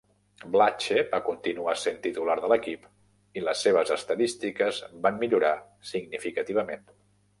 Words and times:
Blatche 0.53 1.01
va 1.09 1.19
continuar 1.25 1.75
sent 1.81 1.99
titular 2.07 2.37
de 2.45 2.49
l'equip, 2.53 2.87
i 3.41 3.45
les 3.49 3.61
seves 3.67 3.93
estadístiques 3.99 4.81
van 5.07 5.21
millorar 5.25 5.57
significativament. 5.95 6.83